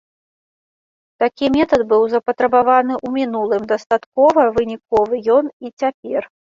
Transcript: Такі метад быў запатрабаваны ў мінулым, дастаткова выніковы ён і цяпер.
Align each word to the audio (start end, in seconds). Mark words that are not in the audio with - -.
Такі 1.23 1.45
метад 1.57 1.81
быў 1.93 2.07
запатрабаваны 2.15 2.93
ў 3.05 3.15
мінулым, 3.19 3.61
дастаткова 3.75 4.51
выніковы 4.59 5.25
ён 5.39 5.45
і 5.69 5.75
цяпер. 5.79 6.21